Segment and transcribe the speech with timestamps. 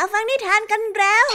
[0.00, 1.26] มาฟังนิทานกันแล้ว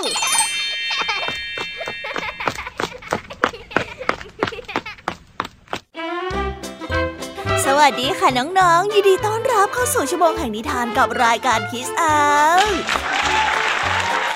[7.66, 12.18] สวัสดีค่ะน้องๆ ยินดีต้อนรับเข้าสู่ชั่วโมงแห่งนิทานกับรายการคิสอา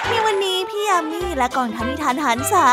[0.10, 2.68] ในวันนี้พี่ยามีและกองทัพนิทานหันษา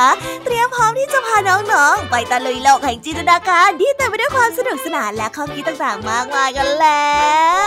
[0.45, 7.15] เตรียมพร้อมที่จะพาน้องๆ ไปตะลุยโลกแห่งจินตนาการที่เต็มไปด้วยความสนุกสนานและข้อคิดต่างๆ มากมายกันแล้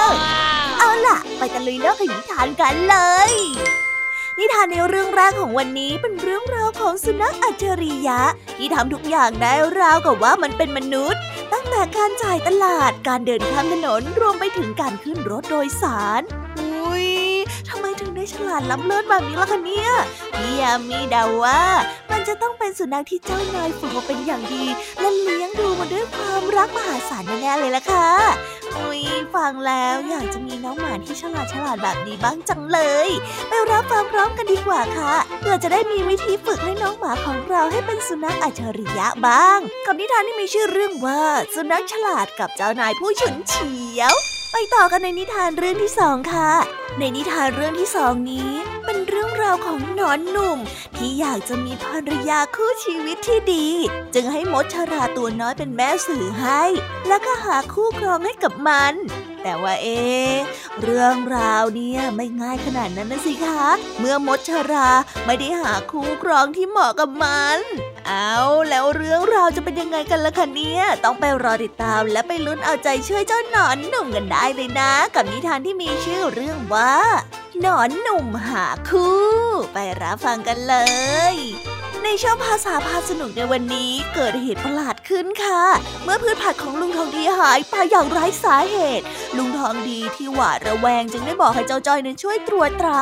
[0.05, 2.95] ว เอาล่ะ ไปตะลุยโลกแห่งนิทานกันเล
[3.29, 3.31] ย
[4.37, 8.21] นิทานในเรื่องแรกของวันนี้เป็นเรื่องราวของสุนัขอัจฉริยะ
[8.57, 11.21] ที่ทำทุกอย่างได้ราวกับว่ามันเป็นมนุษย์
[11.53, 16.21] ตั้งแต่การจ่ายตลาดการเดินข้ามถนนรวมไปถึงการขึ้นรถโดยสาร
[18.31, 19.89] ฉลาดล้ำเลิศแบบนี้ล่ะคะเนี่ย
[20.35, 21.61] พี่ยามีเดาว่า
[22.11, 24.63] มันจะต้องเป็นสุนัขที่เจ้านายฝึกมาเป็นอย่างดี
[24.99, 28.07] และเลี้ยงดูมาด้วยความรักมหาศาลแน่ๆเลยล่ะค่ะ
[28.77, 29.01] อุ้ย
[29.35, 33.09] ฟังแล้วอยากจะมีน้องหมาที่ฉลาดฉลาดแบบนี้บ้างจังเลย
[33.47, 41.21] ไปรับฟังพร้อมกันดีกว่าค่ะเพื่อจะได้มีวิธีฝึกให้น้องหมาของเราให้เป็นสุนัขอัจฉริยะบ้าง กับนิทานที่มีชื่อเรื่องว่า
[41.55, 44.15] สุนัขฉลาดกับเจ้านายผู้ฉุนเฉียว
[44.59, 46.51] ไปต่อกันในนิทานเรื่องที่สองค่ะ
[46.99, 48.51] ในนิทานเรื่องที่สองนี้
[48.85, 50.57] เป็นเรื่องราวของหนอนหนุ่ม
[50.95, 53.67] ที่อยากจะมีภรรยาคู่ชีวิตที่ดี
[54.13, 56.63] จึงให้มดชราตัวน้อยเป็นแม่สื่อให้
[57.07, 58.93] แล้วก็หาคู่ครองให้กับมัน
[59.49, 60.33] แต่ว่าเอ๊ะ
[60.81, 63.61] เรื่องราวเนี่ยไม่ง่ายขนาดนั้นนะสิคะ
[63.99, 64.89] เมื่อมดชรา
[65.25, 67.59] ไม่ได้หาคู่ครองที่เหมาะกับมัน
[68.07, 68.37] เอา
[68.69, 76.95] แล้วเรื่องราวจะเป็นยังไงกันล่ะคะเนี่ย ต้องไปรอติดตามและไปลุ้นเอาใจช่วยเจ้าหนอนหนุ่มกันได้เลยนะ กับนิทานที่มีชื่อเรื่องว่า
[77.61, 79.17] หนอนหนุ่มหาคู่
[79.73, 80.75] ไปรับฟังกันเล
[81.33, 81.35] ย
[82.09, 85.63] ในช่องภาษาพาสนุกในวันนี้เกิดเหตุประหลาดขึ้นค่ะ
[86.03, 89.05] เมื่อพืชผักของลุงทองดีหายไปอย่างไร้สาเหตุ
[89.37, 93.01] ลุงทองดีที่หวาดระแวงจึงได้บอกให้เจ้าจ้อยนั้นช่วยตรวจตรา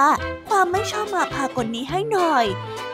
[0.58, 2.46] ความไม่ชอบมาพากลนี้ให้หน่อย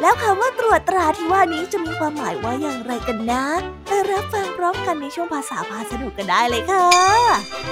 [0.01, 3.45] แล้วคำว่าตรวจตราที่ว่านี้จะมีความหมายว่าอย่างไรกันนะ
[3.87, 6.87] ไปรับฟังพร้อมกันในช่วงภาษาพาสนุกกันได้เลยค่ะ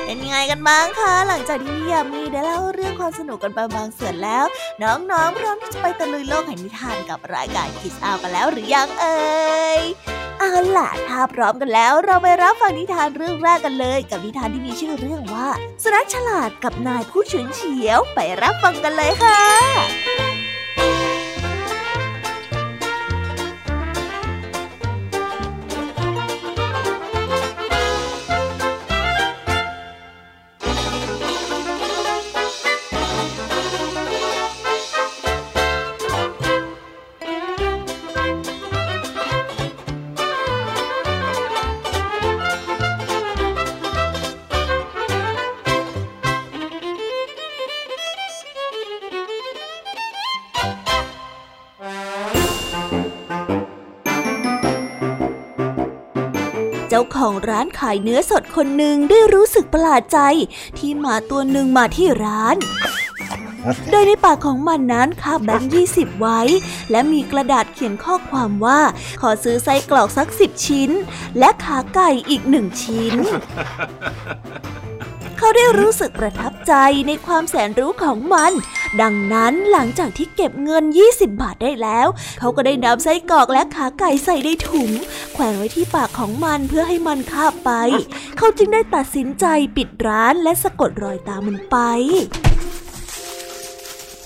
[0.06, 4.46] เป็นยังไงกันบ้างคะ หลังจากที่พี่ยามีได้เล่าเรื่องความสนุกกันไปบางส่วนแล้ว
[4.84, 9.18] น้องๆพร้อมที่จะไปตะลุยโลกแห่งนิทานกับรายการคิสอากันแล้วหรือยังเอ่
[9.80, 9.82] ย
[10.40, 15.50] เอาล่ะถ้าพร้อมกันแล้วเราไปรับฟังนิทานเรื่องแรกกันเลย กับนิทานที่มีชื่อเรื่องว่า
[15.84, 19.40] สุนัขฉลาดกับนายผู้ฉุนเฉียวไปรับฟังกันเลยค่ะ
[57.19, 60.19] ของร้านขายเนื้อสดคนหนึ่งได้รู้สึกประหลาดใจ
[60.78, 62.56] ที่หมาตัวหนึ่งมาที่ร้าน
[63.91, 66.41] โดยในปากของมันนั้นคาบแบงค์ยี่สิบไว้
[66.91, 68.80] และมีกระดาษเขียนข้อความว่า
[69.22, 70.90] ขอซื้อไส้กรอกสักสิบชิ้น
[71.40, 73.13] และขาไก่อีกหนึ่งชิ้น
[75.42, 76.74] เขาได้รู้สึกประทับใจ
[77.08, 78.52] ในความแสนรู้ของมัน
[79.02, 82.08] ดังนั้นหลังจากที่เก็บเงิน 20 บาทได้แล้ว
[82.40, 84.92] เขาก็ได้นำไส้กรอกและขาไก่ใส่ในถุง
[85.34, 87.72] แขวนไว้ที่ปากของมันเพื่อให้มันคาบไป
[88.38, 89.46] เขาจึงได้ตัดสินใจ
[89.78, 91.78] ปิดร้านและสะกดรอยตามมันไป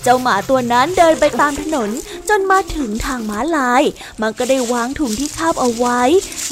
[0.04, 1.90] เจ้าหมาตัวนั้นเดินไปตามถนน
[2.28, 3.82] จนมาถึงทางม้าลาย
[4.22, 6.00] มันก็ได้วางถุงที่คาบเอาไว้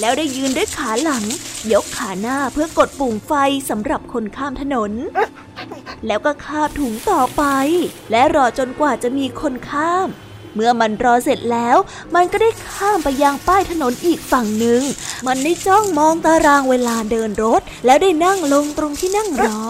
[0.01, 1.25] แล้วได้ยืนด้วยขาหลัง
[1.73, 3.33] ยกขาหน้าเพื่อกดปุ่มไฟ
[3.71, 4.93] สำหรับคนข้ามถนน
[6.07, 7.43] แล้วก็คาบถุงต่อไป
[8.11, 10.09] และรอจนกว่าจะมีคนข้าม
[10.55, 11.77] เมื่อมันรอเสร็จแล้ว
[12.15, 14.83] มันก็ได้ข้ามไปยังป้ายถนนอีกฝั่งหนึ่ง
[15.27, 19.61] มันได้จ้องมองตารางเวลาเดินรถ แล้วได้นั่งลงตรงที่นั่งรอ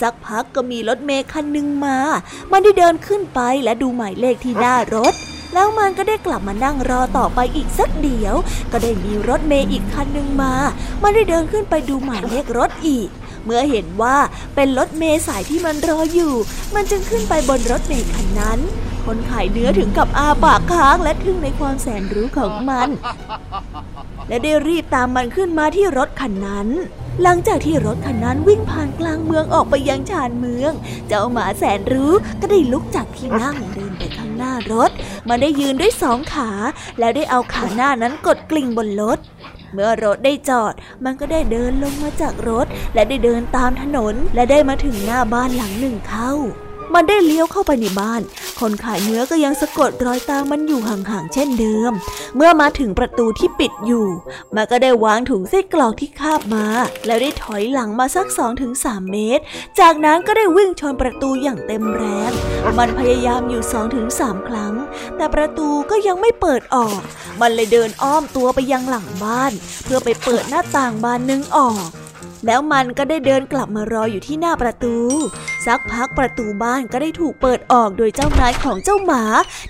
[0.00, 1.98] สักพักก็มีรถเมล์คันหนึ่งมา
[2.52, 5.14] มันได้เดินขึ้นไปและดูหมายเลขที่หน้ารถ
[5.52, 8.34] แล้วมันก็ได้กลับมานั่งรอต่อไปอีกสักเดียว
[8.72, 10.52] ก็ได้มีรถเมล์อีกคันหนึ่งมา
[11.02, 13.08] มันได้เดินขึ้นไปดูหมายเลขรถอีก
[13.44, 14.16] เมื่อเห็นว่า
[14.54, 16.34] เป็นรถเมล์สายที่มันรออยู่
[16.74, 18.60] มันจึงขึ้นไปบนรถเมล์คันนั้น
[19.06, 22.88] คนขายเนื้อถึงกับอาปากค้างและทึ่งในความแสนรู้ของมัน
[24.28, 26.68] และได้รีบตามมันขึ้นมาที่รถคันนั้น
[27.22, 30.72] หลังจากที่รถคันนั้นวิ่งผ่านกลางเมืองออกไปยังชานเมือง
[31.08, 34.90] เจ้าหมาแสนรู้ก็ได้ลุกจากที่นั่งเดินไปข้างหน้ารถ
[35.28, 36.50] มันได้ยืนด้วยสองขา
[36.98, 39.18] แล้วได้เอาขาหน้านั้นกดกลิ่งบนรถ
[39.72, 40.72] เมื่อรถได้จอด
[41.04, 46.32] มันก็ได้เดินลงมาจากรถ และได้เดินตามถนน และได้มาถึงหน้าบ้านหลังหนึ่งเข้า
[46.94, 48.22] มันได้เลี้ยวเข้าไปในบ้าน
[48.60, 51.92] คนขายเนื้อก็ยังสะกดรอยตามมันอยู่ห่างๆเช่นเดิม
[52.36, 54.06] เมื่อมาถึงประตูที่ปิดอยู่
[54.54, 56.66] มันก็ได้วางถุงไส้กรอกที่คาบมา
[57.06, 58.26] แล้วได้ถอยหลังมาสัก
[58.70, 59.42] 2-3เมตร
[59.80, 62.30] จากนั้นก็ได้วิ่งชนประตูอย่างเต็มแรง
[62.78, 63.62] มันพยายามอยู่
[64.06, 64.74] 2-3ครั้ง
[65.16, 67.00] แต่ประตูก็ยังไม่เปิดออก
[67.40, 69.52] มันเลยเดินอ้อมตัวไปยังหลังบ้าน
[69.84, 71.88] เพื่อไปเปิดหน้าต่างบานนึงออก
[72.46, 74.96] แล้วมันก็ได้เดินกลับมารออยู่ที่หน้าประตู
[75.66, 79.22] สักพักประตูบ้านก็ได้ถูกเปิดออกโดยเจ้านายของเจ้าหมา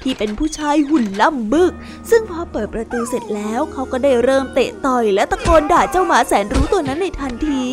[0.02, 1.72] ที่เป็นผู้ชายหุ่นล่ำบึก
[2.10, 7.64] ซึ่งพอเปิดประตูเสร็จแล้วเขาก็ได้เริ่มเตะต่อยและตะโกนด่าเจ้าหมาแสนรู้ตัวนั้นในทันที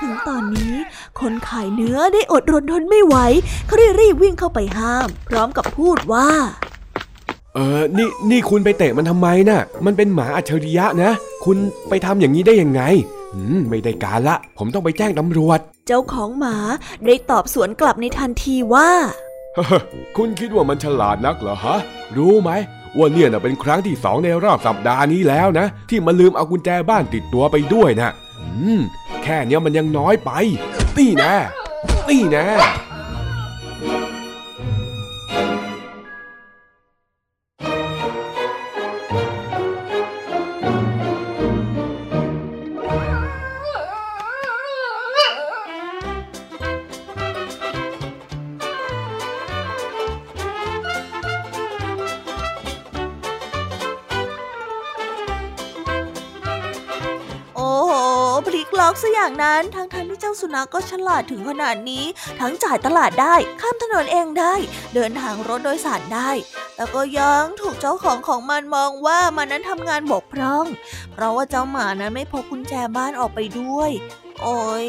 [0.00, 0.74] ถึงตอนนี้
[1.20, 3.16] คนขายเนื้อได้อดรนทนไม่ไหว
[3.66, 6.30] เขาได้รีบวิ่งเข้าไปห้าม พร้อมกับพูดว่า
[7.54, 11.10] เออนี่นี่คุณไปเตะมันทำไมนะ่ะ มันเป็นหมาอัจฉริยะนะ
[11.44, 11.56] คุณ
[11.88, 12.82] ไปทำอย่างนี้ได้ยังไง
[13.34, 16.56] อืมไม่ได้การละ ผมต้องไปแจ้งตำรวจ เจ้าของหมา
[17.06, 18.90] ได้ตอบสวนกลับในทันทีว่า
[20.16, 21.78] คุณคิดว่ามันฉลาดนักเหรอฮะ
[22.16, 22.50] รู้ไหม
[22.98, 28.10] ว่าเนี่ยนะเป็นครั้งที่สองในรอบสัปดาห์นี้แล้วนะ ที่มันลืมเอากุญแจบ้านติดตัวไปด้วยนะ
[28.40, 28.80] อืม
[29.22, 30.30] แค่เนี้ยมันยังน้อยไป
[30.96, 31.34] ตีแน่
[32.08, 32.46] ตีแน่
[32.91, 32.91] อ
[60.54, 62.04] นะก็ฉลาดถึงขนาดนี้
[62.40, 64.54] ทั้งจ่ายตลาดได้ ข้ามถนนเองได้
[64.94, 66.30] เดินทางรถโดยสารได้
[66.76, 70.66] แต่ก็ยังถูกเจ้าของของมันมองว่ามันนั้นทำงานบกพร่อง
[71.12, 73.90] เพราะว่าเจ้าหมานั้นไม่พกกุญแจบ้านออกไปด้วย
[74.42, 74.88] โอ้ย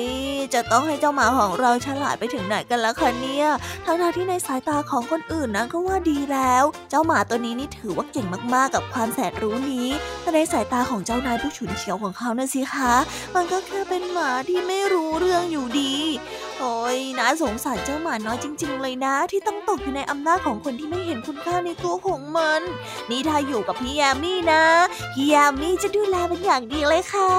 [0.54, 3.48] จะต้องให้เจ้าหมาของเราฉลาดไปถึงไหนกันล่ะคะเนี่ย
[3.86, 9.88] ทั้งที่ในสายตาของคนอื่นนั้นก็ว่าดีแล้ว เจ้าหมาตัวนี้นี่ถือว่าเก่งมากๆกับความแสนรู้นี้
[10.22, 12.94] แต่ในสายตาของเจ้านายผู้ฉุนเฉียวของเขานะสิคะ
[13.36, 15.94] มันก็แค่เป็นหมาที่ไม่รู้เรื่องอยู่ดี
[16.60, 22.62] โอ้ยน่าสงสารเจ้าหมาน้อยจริง ๆ เลยนะ ที่ต้องตกอยู่ในอำนาจของคนที่ไม่เห็นคุณค่าในตัวของมัน
[23.10, 24.64] นี่ถ้าอยู่กับพี่ยามี่นะ
[25.14, 27.34] พี่ยามี่จะดูแลเป็นอย่างดีเลยค่ะ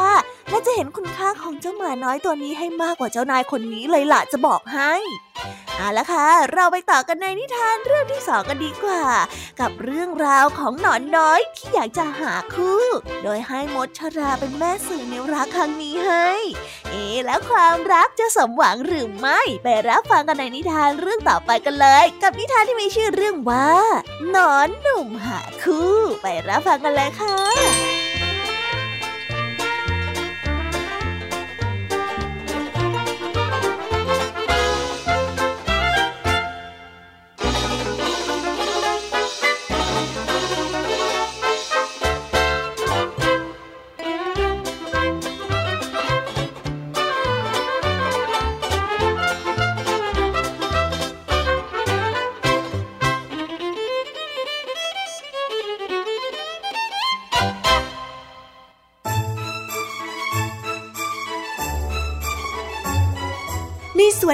[0.50, 4.93] และจะเห็นคุณค่าของเจ้าหมาน้อยตัวนี้ให้มากกว่าเจ้านายคนนี้เลยล่ะจะบอกให้
[5.79, 9.05] เอาละค่ะ เราไปต่อกันในนิทานเรื่องที่สองกันดีกว่า
[9.61, 12.82] กับเรื่องราวของหนอนน้อยที่อยากจะหาคู่
[13.25, 16.29] โดยให้มดชราเป็นแม่สื่อในรักครั้งนี้ให้
[16.91, 23.70] เอ๊แล้วความรักจะสมหวังหรือไม่ ไปรับฟังกันในนิทานเรื่องต่อไปกันเลย กับนิทานที่มีชื่อเรื่องว่า
[24.31, 28.03] หนอนหนุ่มหาคู่ ไปรับฟังกันเลยค่ะ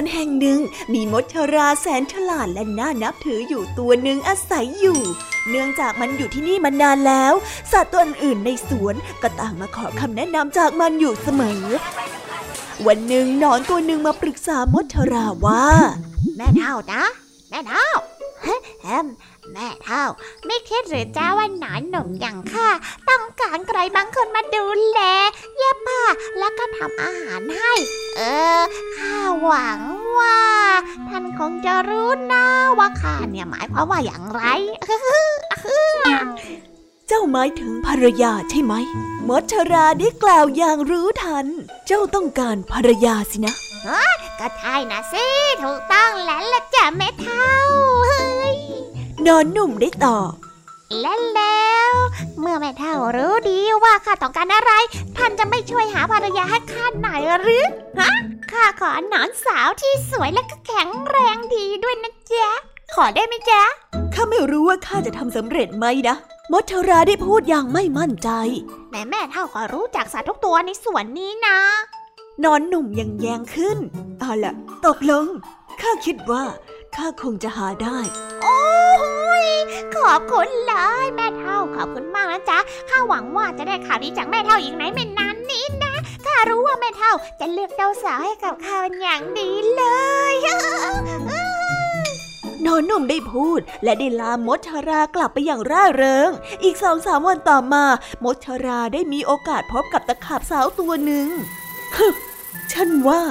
[0.01, 0.59] วนแห่งหนึ่ง
[0.93, 4.99] มีมดชราแสนฉลาดและน่านับถืออยู่ตัวหนึ่งอาศัยอยู่
[5.49, 7.33] เนื่องจากมันอยู่ที่นี่มานานแล้ว
[7.71, 11.63] สัตว์ตัวอื่นในสวนก็ต่างมาขอคำแนะนำจากมันอยู่เสมอ
[12.87, 15.65] วันหนึ่งนอนตัวหนึ่งมาปรึกษามดชราว่า
[16.37, 17.03] แม่เท่านะ
[17.49, 17.89] แม่เท่า
[18.81, 19.07] แฮม
[19.53, 20.03] แม่เท่า
[20.45, 22.67] ไม่คิดหรือจ้าว่าหนอนหนุ่มอย่างข้า
[23.09, 24.99] ต้องการใครบางคนมาดูแล
[25.57, 26.03] เย็บผ้า
[26.39, 27.73] แล้วก็ทำอาหารให้
[28.15, 28.21] เอ
[28.59, 28.61] อ
[28.97, 29.81] ข้าหวัง
[30.19, 30.41] ว่า
[31.09, 32.45] ท่านคงจะรู้นะ
[32.77, 34.43] ว่าข้าเนี่ยหมายความว่าอย่างไร
[37.07, 38.73] เจ้าหมายถึงภรรยาใช่ไหม
[39.29, 41.45] มดชราได้กล่าวอย่างรู้ทัน
[41.87, 43.55] เจ้าต้องการภรรยาสินะ
[44.39, 45.25] ก็ใช่นะสิ
[45.63, 47.51] ถูกต้องแล้วละจ้ะแม่เท่า
[48.05, 48.50] เฮ้ย
[49.27, 50.31] นอนหนุ่มได้ตอบ
[51.01, 51.93] และแล้ว
[52.39, 54.71] เมื่อแม่เท่ารู้ดีว่าข้าต้องการอะไร
[55.17, 57.65] ท่านจะไม่ช่วยหาภรรยาให้ข้าหน่อยหรือ
[57.99, 58.11] ฮะ
[58.51, 62.49] ข้าขอหนอนสาวที่สวยและก็แข็งแรงดีด้วยนะจ๊ะ
[62.95, 63.61] ขอได้ไหมจ๊ะ
[64.13, 66.15] ข้าไม่รู้ว่าข้าจะทำสำเร็จไหมนะ
[66.51, 68.29] มดเทราได้พูดอย่างไม่มั่นใจ
[68.91, 71.57] แม่แม่เท่าก็รู้จักสัตว์ทุกตัวในสวนนี้นะ
[72.43, 73.77] นอนหนุ่มยังแยงขึ้น
[74.19, 74.53] เอาล่ะ
[74.85, 75.25] ตกลง
[75.81, 76.43] ข้าคิดว่า
[77.01, 77.99] ข้าคงจะหาได้
[78.43, 79.47] โอ้ย
[79.95, 85.93] ขอบคุณเลยแม่เท่าขอบคุณมากนะจ๊ะข้าหวังว่าจะได้ข่าวดีจากแม่เท่าอีกไหนไม่นานนี้นะ
[86.25, 89.83] ข้ารู้ว่าแม่เท่าจะเลือกเจ้าสาวให้กับข้าเป็นอย่างดีเล
[90.33, 90.35] ย
[92.81, 96.29] อนหนุ่มได้พูด และได้ลามดชารากลับไปอย่างร่าเริง
[96.63, 97.83] อีกสองสามวันต่อมา
[98.23, 101.27] มดชาราได้มีโอกาสพบกับตะขาบสาวตัวหนึ่ง
[101.95, 102.07] ฮึ
[102.71, 103.21] ฉันว่า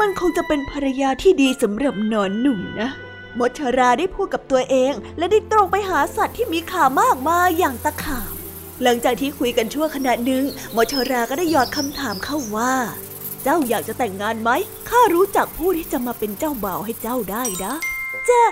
[0.00, 2.90] มันคงจะเป็นภรรยาที่ดีสำหรับนอนหนุ่มนะ
[3.38, 8.32] มดชราได้พูดกับตัวเอง และได้ตรงไปหาสัตว์ที่มีขามากมายอย่างตะขาบ
[8.82, 10.44] หลังจากที่คุยกันชั่วขณะหนึ่ง
[10.76, 12.74] มดชราก็ได้หยอดคำถามเข้าว่า
[13.42, 14.50] เจ้าอยากจะแต่งงานไหม
[14.88, 17.74] ข้ารู้จักผู้ที่จะมาเป็นเจ้าบ่าวให้เจ้าได้นะ
[18.28, 18.42] จ้า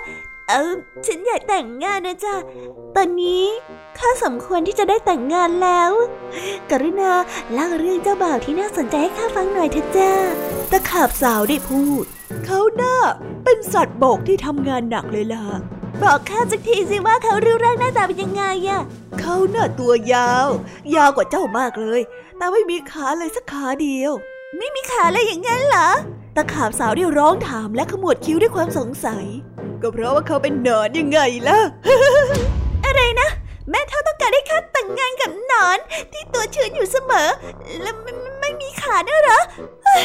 [0.49, 0.73] เออ
[1.05, 2.35] ฉันอยากแต่งงานนะจ้า
[2.95, 3.45] ตอนนี้
[3.97, 5.91] ข้าสมควรที่จะได้แต่งงานแล้ว
[6.71, 7.11] กรุณา
[7.53, 10.11] เล่าเรื่องเจ้าบ่าวที่น่าสนใจให้ข้าฟังหน่อยเถอะจ้า
[10.71, 12.03] ตะขาบสาวได้พูด
[12.45, 12.95] เขาหน้า
[13.43, 15.45] เป็นสัตว์บกที่ทำงานหนักเลยล่ะ
[16.03, 18.81] บอกข้าสักทีสิว่าเขารูปร่างหน้าตาเป็นยังไงอะ
[19.19, 20.47] เขาหน้าตัวยาว
[20.95, 22.01] ยาวกว่าเจ้ามากเลย
[22.37, 24.11] แต่ไม่มีขาเลยสักขาเดียว
[24.57, 25.89] ไม่มีขาเลยอย่างนั้นเหรอ
[26.35, 29.25] ตะขาบสาวได้ร้องถามและขมวดคิ้วด้วยความสงสัย
[29.83, 31.59] ก็เพราะว่าเขาเป็นหนอนยังไงล่ะ
[32.85, 33.29] อะไรนะ
[33.69, 35.77] แม่เท่าต้องการให้ข้าแต่งงานกับหนอน
[36.11, 37.29] ที่ตัวชื้นอยู่เสมอ
[37.81, 39.39] แล้วไม่ไม่ไม่มีขาเนอะเหรอ
[39.83, 40.03] เฮ้ย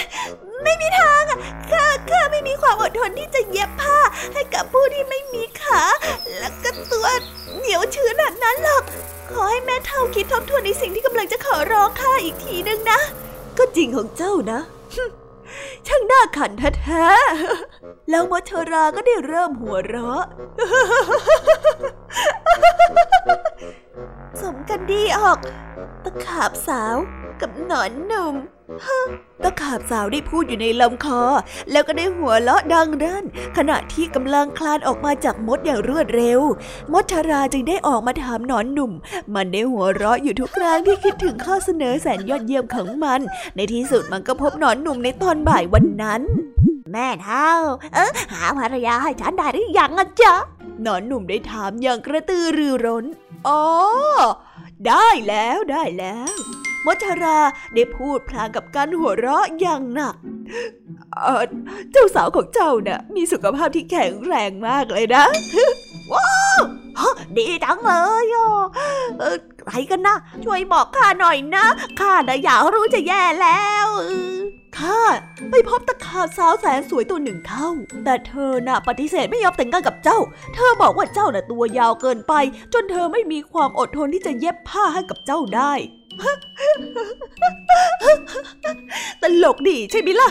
[0.62, 1.38] ไม่มีทางอะ
[1.70, 3.98] ข้าข้าไม่มีความอดทนที่จะเย็บผ้า
[4.34, 5.82] ให้กับผู้ที่ไม่มีขา
[6.38, 7.06] แล้วก็ตัว
[7.56, 8.82] เหนียวชื้นแบบนั้นหรอก
[9.30, 13.00] ขอให้แม่เท่าคิดทบทวนในสิ่งที่กำลังจะขอร้องข้าอีกทีนึงนะ
[13.58, 14.60] ก็จริงของเจ้านะ
[15.86, 20.24] ช่างน่าขันแท้ๆ แล้วมัชราก็ได้เริ่มหัวเราะ
[24.40, 25.38] สมกันดีออก
[26.04, 26.96] ตะขาบสาว
[27.40, 28.34] กับหนอนหนุ่ม
[29.42, 31.22] ตะขาบสาวได้พูดอยู่ในลำคอ
[31.70, 33.24] แล้วก็ได้หัวเราะดังรั่น
[33.56, 36.40] ขณะที่กำลังคลานออกมาจากมดอย่างรวดเร็ว
[36.92, 38.92] มดชาราจึงได้ออกมาถามหนอนหนุ่ม
[39.34, 43.20] มันได้หัวเราะอยู่ทุกครั้งที่คิดถึงข้อเสนอแสนยอดเยี่ยมของมัน
[43.56, 46.22] ในที่สุดมันก็พบหนอนหนุ่มในตอนบ่ายวันนั้น
[46.92, 47.50] แม่เท่า
[47.94, 50.34] เออหาภรรยาให้ฉันได้หรือยังอะจ๊ะ
[50.82, 53.04] หนอนหนุ่มได้ถามอย่างกระตือรือร้น
[53.48, 53.62] อ๋อ
[54.86, 56.34] ได้แล้วได้แล้ว
[56.84, 57.38] มดชรา
[57.74, 60.16] ได้พูดพลางกับการหัวเราะอย่างหนัก
[61.92, 65.24] เจ้าสาวของเจ้าน่ะมีสุขภาพที่แข็งแรงมากเลยนะ
[66.12, 66.62] ว้าว
[67.36, 67.92] ดีจังเล
[68.24, 68.64] ยอะ
[69.18, 71.64] เออใครกันนะช่วยบอกข้าหน่อยนะ
[72.00, 73.86] ข้าน่ะอยากรู้จะแย่แล้ว
[74.78, 75.00] ข้า
[75.50, 77.68] ไปพบตะขาบสาวแสนสวยตัวหนึ่งเข้า
[78.04, 80.18] แต่เธอน่ะปฏิเสธไม่ยอมแต่งงานกับเจ้า
[80.54, 82.32] เธอบอกว่าเจ้าน่ะตัวยาวเกินไป
[82.72, 85.72] จนเธอไม่มีความอดทนที่จะเย็บผ้าให้กับเจ้าได้
[89.22, 90.30] ตลกดีใช่ไหมล่ะ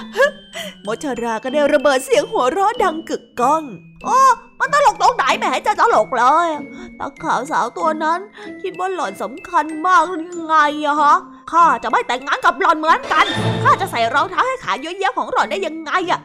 [0.85, 3.63] มชราก็ได้ระเบิดเสียงหัวเราะดังกึกก้อง
[4.05, 4.19] โอ้
[4.59, 6.47] มันตลกตรงไหนไม่ให้จะตลกเลย
[6.99, 8.19] ตาขาวสาวตัวนั้น
[8.61, 11.15] คิดว่าหล่อนสำคัญมากหรือไงอะฮะ
[11.51, 13.25] ข้าจะไม่แต่งงานกับหล่อนเหมือนกัน
[13.63, 16.19] ข้าจะใส่รองเท้าให้ขาเยอะแยะของหล่อนได้ยังไงอะ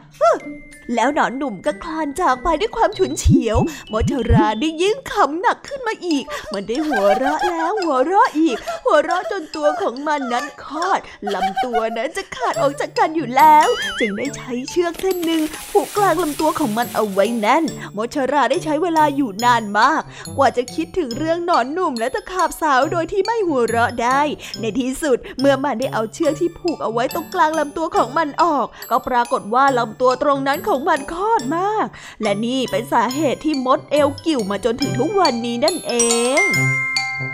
[0.95, 3.57] แล้วหนอนหนุ่มก็คลานจากไปด้วยความฉุนเฉียว
[3.91, 6.23] มชราได้ยิ่งขำหนักขึ้นมาอีก
[6.53, 10.99] มันได้หัวเราะแล้วหัวเราะอีก หัวเราะจนตัวของมันนั้นคลอด
[11.33, 13.67] ลำตัวนั้นจะขาดออกจากกันอยู่แล้ว
[13.99, 17.63] จึงได้ใช้เชือกเส้นหนึ่งผูกกลางลำตัวของมันเอาไว้แน่น
[17.95, 20.01] มชราได้ใช้เวลาอยู่นานมาก
[20.37, 24.21] กว่าจะคิดถึงเรื่องหนอนหนุ่มและตะขาบสาวโดยที่ไม่หัวเราะได้
[24.59, 31.87] ในที่สุดเมื่อมันได้เอาเชือกที่ผูกเอาไว้ตรงกลางลำตัวของมันออก ก็ปรากฏว่าลำตัวตรงนั้นของมันคลอดมาก
[32.21, 35.93] และนี่เป็นสาเหตุที่มดเอวกิ่วมาจนถึงทุกวันนี้นั่นเอ
[36.41, 36.43] ง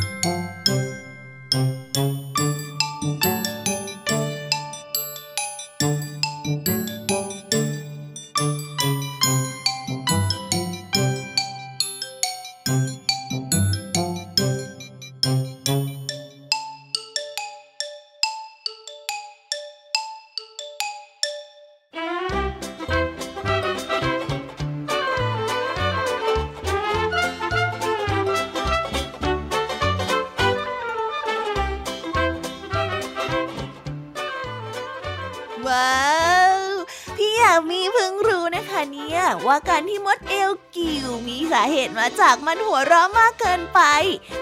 [39.46, 43.80] ว่าการที่มดเอลกิวมีสาเหตุมาจากมันหัวเราะมากเกินไป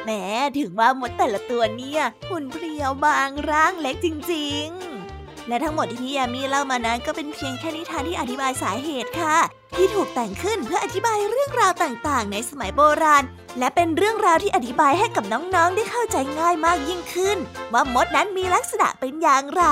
[0.04, 0.22] แม้
[0.58, 4.66] ถึงว่ามดแต่ละตัวเนี่ยหุ่นเพรียวบางร่างเล็กจริง
[5.08, 9.36] ๆ และทั้งหมดที่พี่ยามีเล่ามานั้นก็เป็นเพียงแค่นิทานที่อธิบายสาเหตุค่ะ
[9.76, 13.24] ที่ถูกแต่งขึ้นเพื่ออธิบายเรื่องราวต่างๆ ในสมัยโบราณ
[13.58, 17.38] และเป็นเรื่องราวที่อธิบายให้กับน้องๆ ได้เข้าใจง่ายมากยิ่งขึ้น
[17.72, 19.64] ว่ามดนั้นมีลักษณะเป็นอย่างไร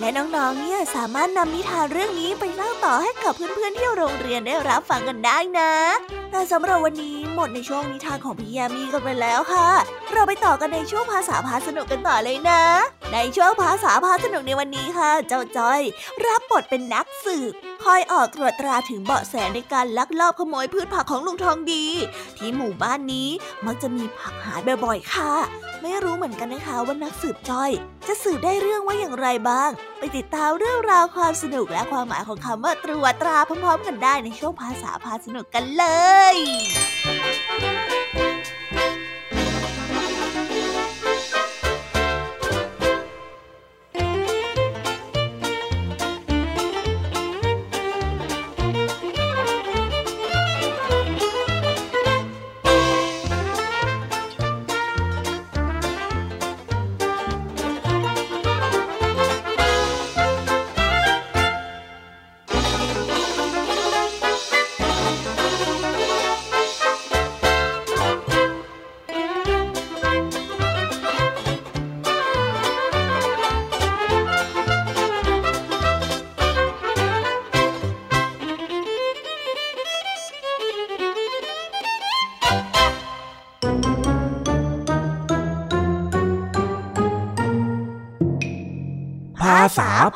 [0.00, 5.72] และน้องๆ เนี่ยสามารถนำนิทานเรื่องนี้ไปเล่าต่อให้กับเพื่อนๆ ที่โรงเรียนได้รับฟังกันได้นะ
[6.30, 9.68] แต่สำหรับวันนี้หมดในช่วงนิทานของพี่ยามีกันไปแล้วค่ะ
[10.12, 12.62] เราไปต่อกันในช่วงภาษาพาสนุกกันต่อเลยนะ
[13.12, 15.80] ในช่วงภาษาพาสนุกในวันนี้ค่ะ เจ้าจอย
[16.26, 17.54] รับบทเป็นนักสืบ
[17.84, 21.84] คอยออกตรวจตราถึงเบาะแสในการลักลอบขโมยพืชผักของลุงทองดี
[22.36, 23.28] ที่หมู่บ้านนี้
[23.66, 25.32] มักจะมีผักหายบ่อยๆค่ะ
[25.82, 27.70] ไม่รู้เหมือนกันนะคะว่านักสืบจ้อย
[28.06, 35.84] จะสืบได้เรื่องว่าอย่างไรบ้าง ไปติดตามเรื่องราวความสนุกและความหมายของคำว่าตรวจตราพร้อมๆกันได้ในช่วงภาษาพาสนุกกันเล
[36.34, 36.36] ย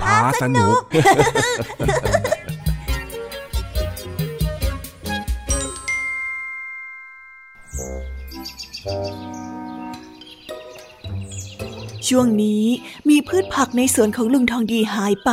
[0.03, 0.81] พาสนุก
[12.09, 12.65] ช่วงนี้
[13.02, 13.02] มี
[13.33, 15.31] พืชผักในสวนของลุงทองดีหายไป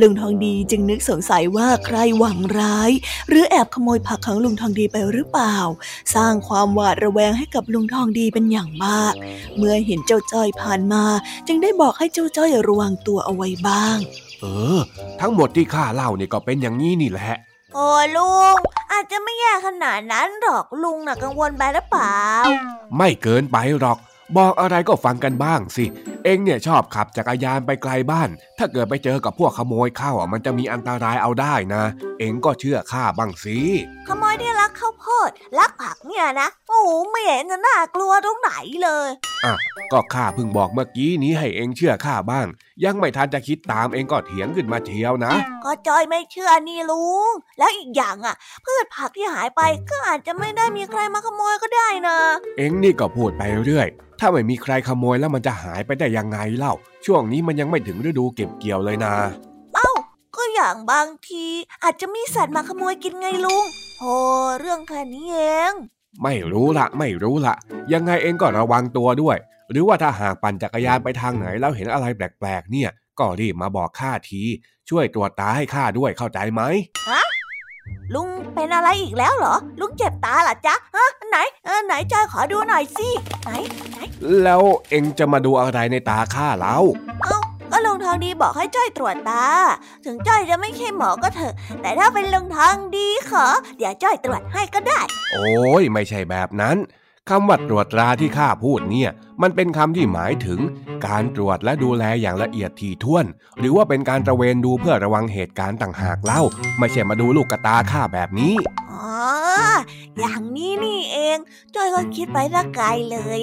[0.00, 2.90] ลุงทองดีจึงนึกสงสัยว่าใครหวังร้าย
[3.28, 5.56] หรือแอบขโมยผักของลุงทองดีไปหรือเปล่า
[6.14, 9.12] สร้างความหวาดระแวงให้กับลุงทองดีเป็นอย่างมาก
[9.56, 11.04] เมื่อเห็นเจ้าจ้อยผ่านมา
[11.46, 13.98] จึงได้บอกให้เจ้าจ้อยระวังตัวเอาไว้บ้าง
[14.40, 14.44] เอ
[14.78, 14.80] อ
[15.20, 17.38] ทั้งหมดที่ข้าเล่านี่ก็เป็นอย่างนี้นี่แหละ
[17.74, 18.56] โอ้ลุง
[18.92, 22.18] อาจจะไม่แย่ขนาดนั้นหรอกลุงน่ะกังวลไปหรือเปล่า
[22.96, 23.98] ไม่เกินไปหรอก
[24.36, 25.84] บอกอะไรก็ฟังกันบ้างสิ
[26.24, 31.84] เองเนี่ยชอบขับจักรยานไปไกลบ้าน ถ้าเกิดไปเจอกับพวกขโมยเข้าอะมันจะมีอันตรายเอาได้นะ
[32.18, 33.58] เองก็เชื่อข้าบ้างสิ
[34.08, 39.08] ขโมยที่ลักข้าวโพดลักผักเนี่ยนะ โอ้โหไม่เห็นจะน่ากลัวตรงไหนเลย
[39.44, 39.54] อะ
[39.92, 42.46] ก็ข้าเพิ่งบอกเมื่อกี้นี้ให้เองเชื่อข้าบ้าง
[42.84, 45.32] ยังไม่ทันจะคิดตามเองก็เถียงขึ้นมาเชียวนะ
[45.64, 52.16] ก็จอยไม่เชื่อนี่ลุง แล้วอีกอย่างอะ พืชผักที่หายไปก็อาจจะไม่ได้มีใครมาขโมยก็ได้นะ
[52.58, 53.88] เองนี่ก็พูดไปเรื่อย
[54.20, 56.74] ถ้าไม่มีใครขโมยแล้วมันจะหายไปได้ยังไงเล่า
[57.06, 59.14] ช่วงนี้มันยังไม่ถึงฤดูเก็บเกี่ยวเลยนะ
[59.74, 59.90] เอ้า
[60.36, 61.46] ก็อย่างบางที
[61.82, 63.64] อาจจะมีสัตว์มาขโมยกินไงลุง
[64.00, 64.14] โอ้
[64.60, 65.72] เรื่องแค่นี้เอง
[66.22, 67.54] ไม่รู้ละไม่รู้ละ
[67.92, 69.36] ยังไงเองก็ระวังตัวด้วย
[69.72, 74.42] หรือว่าถ้าหากปั่นจักรยานไปทางไหนแล้วเห็นอะไรแปลกๆ เนี่ย ก็รีบมาบอกข้าที
[74.88, 76.62] ช่วยตรวจตาให้ข้าด้วยเข้าใจไหม
[77.08, 77.22] ฮะ
[78.14, 83.08] ลุงเป็นอะไรอีกแล้วเหรอ ลุงเจ็บตาเหรอจ๊ะฮะไหนเออไหนจอยขอดูหน่อยสิ
[83.42, 83.50] ไหน
[83.90, 83.96] ไหน
[84.42, 86.82] แล้วเอ็งจะมาดูอะไรในตาข้าแล้ว
[87.22, 87.38] เอ้า
[87.70, 89.46] ก็ลุงทองดีบอกให้จ้อยตรวจตา
[90.04, 95.00] ถึงจ้อยจะไม่ใช่หมอก็เถอะ แต่ถ้าเป็นลุงทองดีขอ เดี๋ยวจ้อยตรวจให้ก็ได้
[95.32, 96.76] โอ้ยไม่ใช่แบบนั้น
[97.30, 99.10] คำว่าตรวจตราที่ข้าพูดเนี่ย
[99.42, 100.60] มันเป็นคำที่หมายถึง
[101.06, 103.26] การตรวจและดูแลอย่างละเอียดถี่ถ้วน
[103.58, 106.42] หรือว่าเป็นการตระเวนดูเพื่อระวังเหตุการณ์ต่างหากเล่า
[106.78, 108.54] ไม่ใช่มาดูลูกกระตาข้าแบบนี้
[108.90, 109.12] อ๋อ
[110.18, 111.38] อย่างนี้นี่เอง
[111.74, 113.40] จอยก็คิดไปละไกลเลย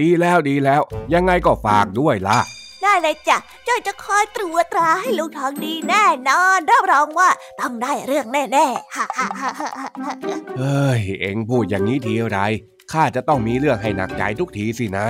[0.00, 0.82] ดีแล้วดีแล้ว
[1.14, 2.40] ยังไงก็ฝากด้วยล่ะ
[2.82, 3.36] ได้เลยจ้ะ
[3.66, 7.28] จ้อยจะคอยตรวจตราให้ลุงทองดีแน่นอนรับรองว่า
[7.60, 10.14] ต้องได้เรื่องแน่ๆฮ่าฮ่าฮ่าฮ่า
[10.58, 12.38] เฮ้ย เอ็งพูดอย่างนี้ทีไร
[12.92, 15.08] ข้าจะต้องมีเรื่องให้หนักใจทุกทีสินะ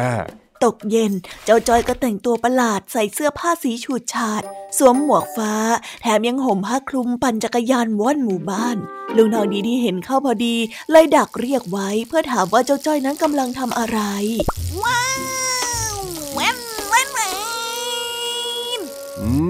[0.65, 1.13] ตกเย็น
[1.45, 4.43] เจ้าจอยก็แต่งตัวประหลาดใส่เสื้อผ้าสีฉูดฉาด
[4.79, 5.55] สวมหมวกฟ้า
[6.03, 8.77] แถมยังห่มผ้าคลุมปั่นจักรยานว่อนหมู่บ้าน
[9.17, 10.57] ลุงทองดีที่เห็นเข้าพอดี
[10.91, 13.99] เลยดักเรียกไว้ เพื่อถามว่าเจ้าจ้อยนั้นกำลังทำอะไร
[14.83, 15.03] ว้า
[15.93, 15.97] ว
[16.35, 16.57] แวม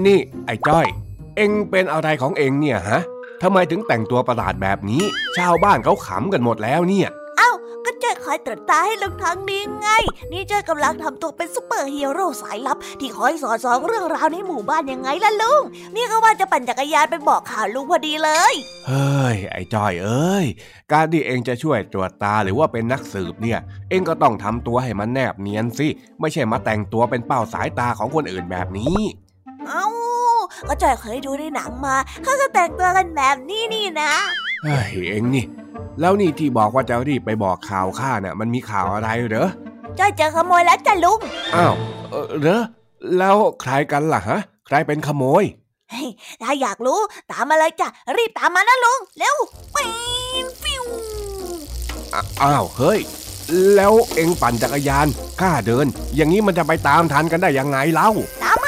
[0.05, 0.87] นี่ไอ้จ้อย
[1.35, 3.01] เอ็งเป็นอะไรของเอ็งเนี่ยฮะ
[3.43, 5.03] ทำไมถึงแต่งตัวประหลาดแบบนี้
[5.37, 7.51] ชาวบ้านเขาขำกันหมดแล้วเนี่ยเอ้า
[7.85, 9.89] ก็จ้อยคอยตรวจตราให้ลุงทางดีไง
[10.31, 15.61] นี่จ้อยกำลังทำตัวเป็นซุปเปอร์ฮีโร่สายลับ ที่คอยสอดส่องเรื่องราวในหมู่บ้านยังไงล่ะลุง
[15.95, 18.53] นี่ก็ว่าจะปั่นจักรยานไปบอกข่าวลุงพอดีเลย
[18.87, 20.45] เฮ้ย ไอ้จ้อยเอ้ย
[20.91, 25.87] การที่เองจะช่วยตรวจตาหรือว่าเป็นนักสืบเนี่ย เองก็ต้องทำตัวให้มันแนบเนียนสิ
[26.19, 29.28] ไม่ใช่มาแต่งตัวเป็นเป้าสายตาของคนอื่นแบบนี้เอ้า
[30.67, 34.11] ก็จอยเคยดูในหนังมาเขาก็แต่งตัวกันแบบนี้นี่นะ
[34.63, 35.45] เฮ้ยเอ็งนี่
[35.99, 39.49] แล้วนี่ที่บอกว่าจะรีบไปบอกข่าวข้าเนี่ยมันมีข่าวอะไรเหรอ
[39.99, 41.19] จอยเจอขโมยแล้วจ้ะลุง
[41.55, 41.75] อ้าว
[42.39, 42.63] เหรอ
[43.17, 45.43] แล้วใครกันล่ะฮะ ใครเป็นขโมย
[46.41, 46.99] ถ้าอยากรู้
[47.31, 49.37] ตามมาเลยจ้ะรีบตามมานะลุงเร็ว
[49.75, 49.85] ปี
[50.43, 50.83] นฟิว
[52.41, 52.99] อ้าวเฮ้ย
[53.75, 55.07] แล้วเอ็งปั่นจักรยาน
[55.41, 58.09] ข้าเดิน อย่างนี้มันจะไปตามทันกันได้ยังไงเล่า
[58.43, 58.58] ตาม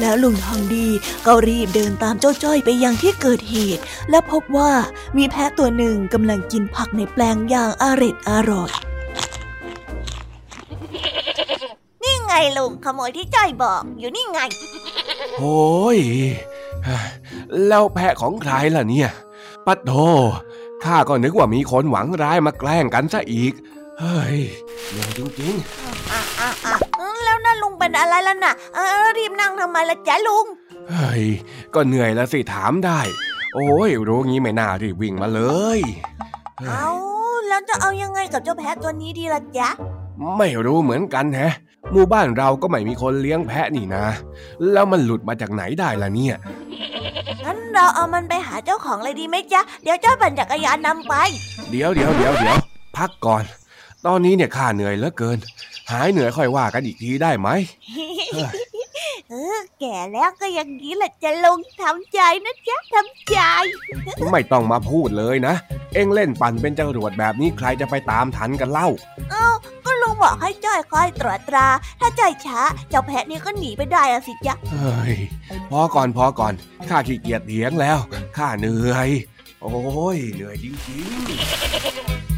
[0.00, 0.86] แล้วลุงทองดี
[1.26, 4.72] ก็รีบเดินตามเจ้าจ้อยไปยังที่เกิดเหตุ และพบว่า
[5.16, 8.70] มีแพะตัวหนึ่งกำลังกินผักในแปลงอย่างอร็ดอร่อย
[12.02, 14.40] นี่ไงลุงขโมยที่จ้อยบอกอยู่นี่ไง
[15.38, 15.98] โอ้ย
[17.68, 19.10] แล้วแพะของใครล่ะเนี่ย
[19.66, 19.92] ปัดโธ
[20.84, 23.52] ข้าก็นึกว่ามีคนหวังร้ายมาแกล้งกันซะอีก
[24.00, 24.38] เฮ้ย
[24.90, 25.87] เหนื่อยจริงๆแล้วนั่นลุง
[27.88, 28.54] เป็นอะไรล่ะน่ะ
[29.16, 30.46] รีบนั่งทำไมล่ะจ๊ะลุง
[30.90, 31.24] เฮ้ย
[31.74, 33.00] ก็เหนื่อยแล้วสิถามได้
[33.54, 35.40] โอ้ยรู้งี้ไม่น่ารีบวิ่งมาเล
[35.78, 35.80] ย
[36.68, 36.88] เอา
[37.48, 39.68] แล้วจะเอายังไงกับเจ้าแพะตัวนี้ดีล่ะจ๊ะ
[40.36, 41.54] ไม่รู้เหมือนกันแฮะ
[41.92, 44.04] หมู่บ้านเราก็ไม่มีคนเลี้ยงแพะนี่นะ
[44.72, 46.36] แล้วมันหลุดมาจากไหนได้ล่ะเนี่ย
[47.44, 51.14] งั้นเราเอามันไปหาเจ้าของเลยดีไหมจ๊ะ เดี๋ยวเจ้าปั่นจักรยานนำไป
[51.70, 52.56] เดี๋ยวเดี๋ยวเดี๋ยวเดี๋ยว
[52.96, 53.44] พักก่อน
[54.06, 55.38] ตอนนี้เนี่ยข้าเหนื่อยเหลือเกิน
[55.90, 57.48] หายเหนื่อยค่อยว่ากันอีกทีได้ไหม
[59.30, 63.38] เออแก่แล้วก็อย่างนี้แหละจะลงทำใจนะจ๊ะทำใจ
[64.32, 65.54] ไม่ต้องมาพูดเลยนะ
[65.94, 68.88] เอ็งเล่นปั่นเป็นจรวดแบบนี้ใครจะไปตามทันกันเล่า
[69.30, 69.46] เอ้า
[69.84, 71.68] ก็ลุงบอกให้จ้อยคอยตรวจตรา
[72.00, 75.14] ถ้าใจช้า เจ้าแพะนี่ก็หนีไปได้อะสิจ๊ะเฮ้ย
[75.70, 76.52] พอก่อนพอก่อน
[76.88, 77.98] ข้าขี้เกียจเถียงแล้ว
[78.36, 79.08] ข้าเหนื่อย
[79.62, 82.37] โอ้ยเหนื่อยจริงๆ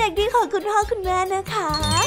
[0.00, 1.99] ด็กดีของคุณพ่อคุณแม่นะคะ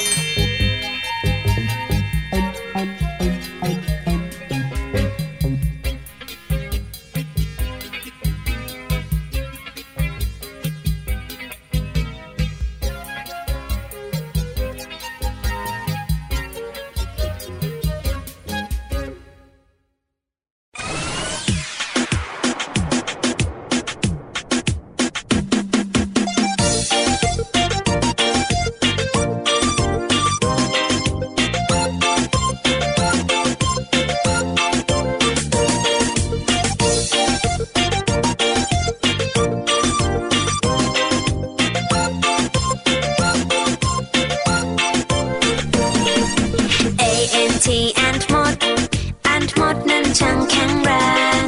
[50.20, 50.92] ช่างแข็งแร
[51.40, 51.42] ง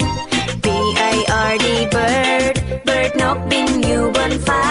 [0.64, 0.66] B
[1.16, 1.18] I
[1.50, 2.56] R D bird
[2.88, 4.64] bird นกบินอยู่บนฟ้า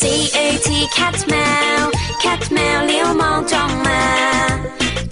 [0.00, 0.02] C
[0.36, 1.34] A T cat แม
[1.80, 1.82] ว
[2.22, 4.02] cat แมวเลี้ยวมองจ้องมา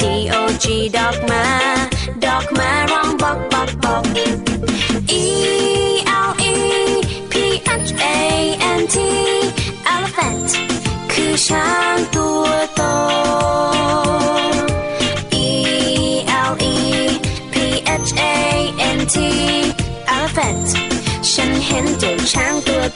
[0.01, 0.67] D O G
[0.97, 1.45] dog มา
[2.25, 4.03] dog มาร้องบอกบอกบอก
[5.23, 5.70] E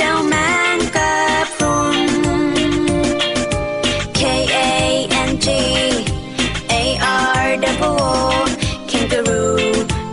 [0.00, 0.34] เจ้าแม
[0.76, 1.14] งกะ
[1.56, 1.98] พุน
[4.18, 4.20] K
[4.54, 4.58] A
[5.28, 5.46] N G
[6.72, 6.74] A
[7.42, 7.92] R W O
[8.90, 9.56] Kangaroo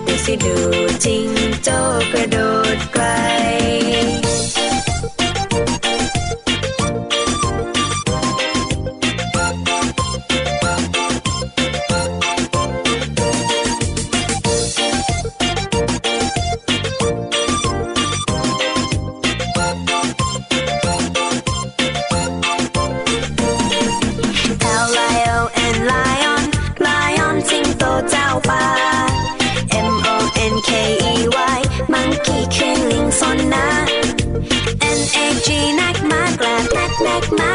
[0.05, 0.57] ดูสิดู
[1.05, 1.27] จริง
[1.63, 1.69] โจ
[2.11, 2.37] กระโด
[2.75, 3.03] ดไกล
[37.15, 37.54] like my.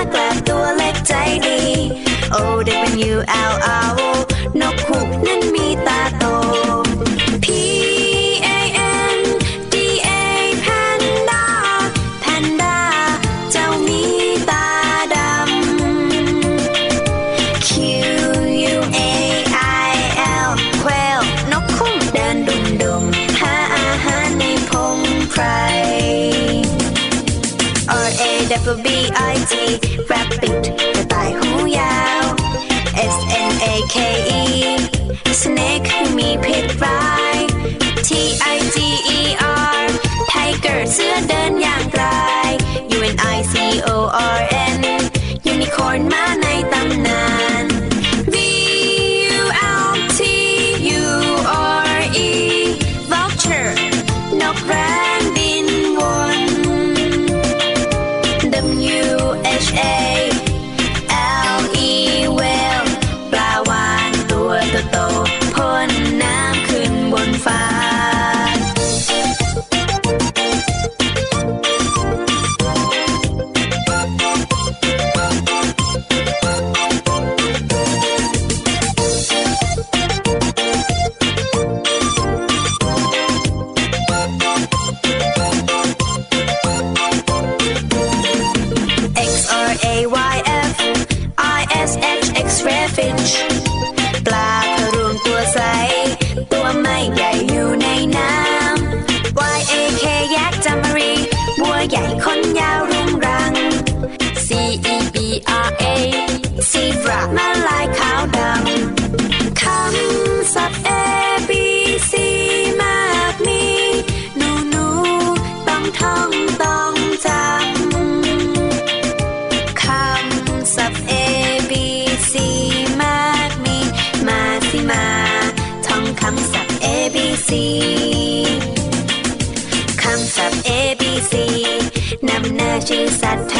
[133.50, 133.52] ช